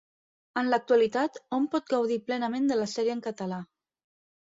[0.61, 3.65] En l'actualitat, hom pot gaudir plenament de la sèrie en català.